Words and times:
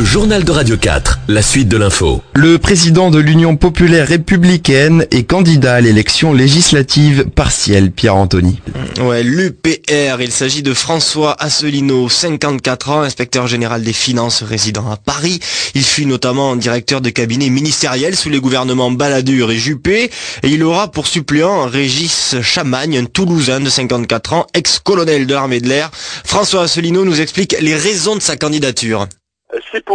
Le 0.00 0.06
journal 0.06 0.44
de 0.44 0.50
Radio 0.50 0.78
4, 0.78 1.20
la 1.28 1.42
suite 1.42 1.68
de 1.68 1.76
l'info. 1.76 2.22
Le 2.32 2.56
président 2.56 3.10
de 3.10 3.18
l'Union 3.18 3.58
populaire 3.58 4.08
républicaine 4.08 5.06
est 5.10 5.24
candidat 5.24 5.74
à 5.74 5.80
l'élection 5.82 6.32
législative 6.32 7.26
partielle, 7.26 7.90
Pierre 7.90 8.16
Anthony. 8.16 8.62
Ouais, 8.98 9.22
l'UPR, 9.22 10.22
il 10.22 10.32
s'agit 10.32 10.62
de 10.62 10.72
François 10.72 11.36
Asselineau, 11.38 12.08
54 12.08 12.88
ans, 12.88 13.02
inspecteur 13.02 13.46
général 13.46 13.82
des 13.82 13.92
finances 13.92 14.42
résident 14.42 14.90
à 14.90 14.96
Paris. 14.96 15.38
Il 15.74 15.84
fut 15.84 16.06
notamment 16.06 16.56
directeur 16.56 17.02
de 17.02 17.10
cabinet 17.10 17.50
ministériel 17.50 18.16
sous 18.16 18.30
les 18.30 18.40
gouvernements 18.40 18.90
Balladur 18.90 19.50
et 19.50 19.58
Juppé. 19.58 20.10
Et 20.42 20.48
il 20.48 20.64
aura 20.64 20.90
pour 20.90 21.08
suppléant 21.08 21.66
Régis 21.66 22.36
Chamagne, 22.40 22.96
un 22.96 23.04
Toulousain 23.04 23.60
de 23.60 23.68
54 23.68 24.32
ans, 24.32 24.46
ex-colonel 24.54 25.26
de 25.26 25.34
l'armée 25.34 25.60
de 25.60 25.68
l'air. 25.68 25.90
François 26.24 26.62
Asselineau 26.62 27.04
nous 27.04 27.20
explique 27.20 27.54
les 27.60 27.76
raisons 27.76 28.16
de 28.16 28.22
sa 28.22 28.36
candidature. 28.38 29.06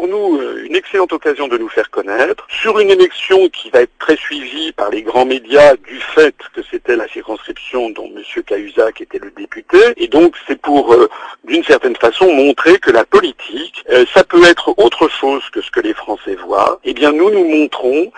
Nous 0.08 0.39
euh, 0.39 0.64
une 0.66 0.75
excellente 0.75 1.14
occasion 1.14 1.48
de 1.48 1.57
nous 1.57 1.70
faire 1.70 1.89
connaître 1.89 2.46
sur 2.50 2.79
une 2.79 2.92
élection 2.92 3.50
qui 3.50 3.70
va 3.70 3.82
être 3.82 3.98
très 3.98 4.16
suivie 4.16 4.71
par 4.71 4.89
les 4.89 5.02
grands 5.02 5.25
médias 5.25 5.75
du 5.75 6.00
fait 6.00 6.36
que 6.54 6.62
c'était 6.70 6.96
la 6.96 7.07
circonscription 7.07 7.89
dont 7.89 8.12
M. 8.15 8.43
Cahuzac 8.43 9.02
était 9.02 9.20
le 9.20 9.32
député. 9.32 9.78
Et 9.98 10.07
donc 10.07 10.36
c'est 10.48 10.62
pour, 10.62 10.93
euh, 10.93 11.10
d'une 11.46 11.64
certaine 11.64 11.96
façon, 11.96 12.32
montrer 12.32 12.78
que 12.78 12.92
la 12.92 13.04
politique, 13.04 13.84
euh, 13.89 14.06
ça 14.14 14.24
peut 14.24 14.43
être 14.46 14.74
autre 14.78 15.07
chose 15.10 15.43
que 15.52 15.62
ce 15.62 15.71
que 15.71 15.79
les 15.79 15.93
Français 15.93 16.36
voient. 16.36 16.79
Eh 16.84 16.93
bien 16.93 17.12
nous, 17.12 17.32
nous 17.32 17.46
montrons 17.46 18.12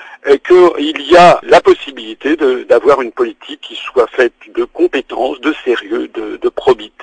qu'il 0.45 1.01
y 1.09 1.15
a 1.15 1.39
la 1.43 1.61
possibilité 1.61 2.35
d'avoir 2.35 3.01
une 3.01 3.13
politique 3.13 3.61
qui 3.61 3.75
soit 3.75 4.07
faite 4.07 4.33
de 4.53 4.65
compétences, 4.65 5.39
de 5.39 5.53
sérieux, 5.63 6.09
de 6.09 6.49
probité. 6.49 6.96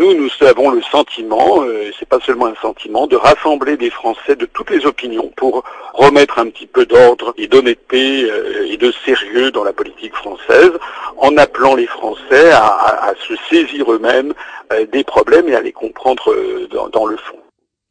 Nous, 0.00 0.14
nous 0.14 0.30
avons 0.48 0.70
le 0.70 0.80
sentiment, 0.80 1.62
c'est 1.98 2.08
pas 2.08 2.20
seulement 2.24 2.46
un 2.46 2.54
sentiment, 2.62 3.06
de 3.06 3.16
rassembler 3.16 3.76
des 3.76 3.90
Français 3.90 4.34
de 4.34 4.46
toutes 4.46 4.70
les 4.70 4.86
opinions 4.86 5.30
pour 5.36 5.62
remettre 5.92 6.38
un 6.38 6.48
petit 6.48 6.66
peu 6.66 6.86
d'ordre 6.86 7.34
et 7.36 7.46
d'honnêteté 7.48 8.24
euh, 8.24 8.66
et 8.66 8.78
de 8.78 8.90
sérieux 9.04 9.50
dans 9.50 9.62
la 9.62 9.74
politique 9.74 10.14
française 10.14 10.70
en 11.18 11.36
appelant 11.36 11.74
les 11.74 11.86
Français 11.86 12.50
à, 12.50 13.12
se 13.28 13.34
saisir 13.50 13.92
eux-mêmes 13.92 14.32
euh, 14.72 14.86
des 14.86 15.04
problèmes 15.04 15.50
et 15.50 15.54
à 15.54 15.60
les 15.60 15.72
comprendre 15.72 16.32
euh, 16.32 16.66
dans, 16.92 17.04
le 17.04 17.18
fond. 17.18 17.36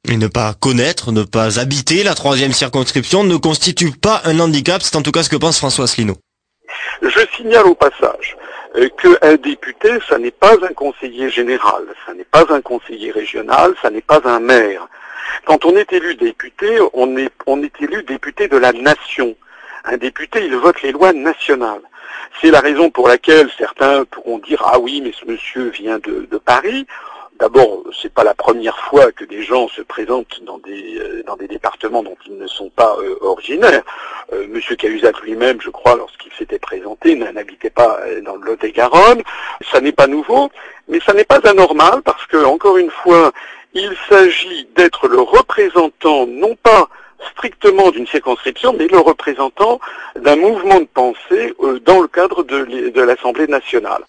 Et 0.08 0.18
ne 0.18 0.28
pas 0.28 0.56
connaître, 0.60 1.12
ne 1.12 1.22
pas 1.22 1.60
habiter 1.60 2.02
la 2.02 2.16
troisième 2.16 2.54
circonscription 2.54 3.24
ne 3.24 3.38
constitue 3.38 3.92
pas 3.92 4.22
un 4.26 4.40
handicap, 4.40 4.82
c'est 4.82 4.96
en 4.96 5.04
tout 5.04 5.12
cas 5.12 5.22
ce 5.22 5.30
que 5.30 5.36
pense 5.36 5.60
François 5.60 5.84
Asselineau. 5.84 6.16
Je 7.04 7.20
signale 7.38 7.68
au 7.68 7.76
passage 7.76 8.36
qu'un 8.98 9.36
député, 9.36 9.90
ça 10.08 10.18
n'est 10.18 10.32
pas 10.32 10.54
un 10.64 10.74
conseiller 10.74 11.30
général, 11.30 11.84
ça 12.06 12.14
n'est 12.14 12.24
pas 12.24 12.46
un 12.50 12.62
conseiller 12.62 13.12
régional, 13.12 13.74
ça 13.82 13.90
n'est 13.90 14.02
pas 14.02 14.22
un 14.26 14.40
maire. 14.40 14.88
Quand 15.46 15.66
on 15.66 15.76
est 15.76 15.92
élu 15.94 16.16
député, 16.16 16.80
on 16.94 17.18
est, 17.18 17.32
on 17.46 17.62
est 17.64 17.82
élu 17.82 18.04
député 18.04 18.48
de 18.48 18.58
la 18.58 18.72
nation. 18.74 19.36
Un 19.86 19.98
député, 19.98 20.46
il 20.46 20.56
vote 20.56 20.82
les 20.82 20.92
lois 20.92 21.14
nationales. 21.14 21.82
C'est 22.42 22.52
la 22.52 22.60
raison 22.60 22.90
pour 22.90 23.08
laquelle 23.08 23.50
certains 23.58 24.06
pourront 24.06 24.40
dire 24.40 24.62
ah 24.66 24.80
oui, 24.80 25.02
mais 25.04 25.12
ce 25.20 25.26
monsieur 25.26 25.70
vient 25.70 26.00
de, 26.00 26.38
Paris. 26.38 26.86
D'abord, 27.40 27.84
c'est 28.02 28.14
pas 28.14 28.26
la 28.26 28.34
première 28.34 28.78
fois 28.78 29.14
que 29.14 29.24
des 29.24 29.44
gens 29.44 29.70
se 29.70 29.82
présentent 29.82 30.44
dans 30.44 30.58
des, 30.58 31.00
euh, 31.00 31.24
dans 31.26 31.38
des 31.38 31.48
départements 31.48 32.04
dont 32.04 32.18
ils 32.26 32.38
ne 32.38 32.48
sont 32.48 32.70
pas 32.70 32.98
euh, 33.00 33.16
originaires. 33.22 33.84
Euh, 34.34 34.46
Monsieur 34.50 34.76
Cahuzac 34.76 35.22
lui-même, 35.22 35.62
je 35.62 35.70
crois, 35.70 35.96
lorsqu'il 35.96 36.34
s'était 36.34 36.60
présenté, 36.60 37.16
n'habitait 37.16 37.70
pas 37.70 38.02
dans 38.26 38.36
le 38.36 38.46
Lot-et-Garonne. 38.46 39.24
Ça 39.72 39.80
n'est 39.80 39.94
pas 39.94 40.08
nouveau, 40.08 40.52
mais 40.90 41.00
ça 41.00 41.14
n'est 41.14 41.24
pas 41.24 41.40
anormal 41.48 42.02
parce 42.04 42.26
que, 42.28 42.44
encore 42.44 42.78
une 42.78 42.92
fois, 42.92 43.32
il 43.74 43.96
s'agit 44.10 44.68
d'être 44.76 45.08
le 45.08 45.22
représentant, 45.22 46.28
non 46.28 46.58
pas 46.62 46.90
strictement 47.32 47.92
d'une 47.92 48.08
circonscription, 48.08 48.76
mais 48.78 48.88
le 48.88 49.00
représentant 49.00 49.80
d'un 50.18 50.36
mouvement 50.36 50.82
de 50.82 50.88
pensée 50.94 51.54
euh, 51.64 51.80
dans 51.80 52.02
le 52.02 52.10
cadre 52.10 52.44
de 52.44 53.02
l'Assemblée 53.02 53.48
nationale. 53.48 54.04